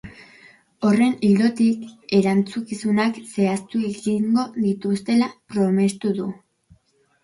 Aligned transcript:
Horren 0.87 1.11
ildotik, 1.27 1.83
erantzukizunak 2.21 3.21
zehaztu 3.29 3.85
egingo 3.93 4.51
dituztela 4.61 5.33
promestu 5.57 6.19
du. 6.23 6.33